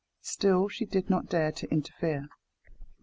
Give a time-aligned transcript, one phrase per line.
[0.23, 2.27] Still she did not dare to interfere.